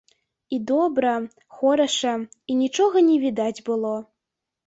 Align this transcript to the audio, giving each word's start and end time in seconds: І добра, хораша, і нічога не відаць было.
І 0.55 0.57
добра, 0.69 1.11
хораша, 1.57 2.13
і 2.53 2.57
нічога 2.63 3.05
не 3.09 3.17
відаць 3.27 3.63
было. 3.71 3.95